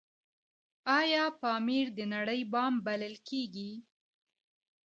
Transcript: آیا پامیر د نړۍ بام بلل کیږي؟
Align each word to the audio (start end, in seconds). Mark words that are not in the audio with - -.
آیا 0.99 1.23
پامیر 1.41 1.87
د 1.97 1.99
نړۍ 2.13 2.41
بام 2.53 2.73
بلل 2.85 3.15
کیږي؟ 3.27 3.71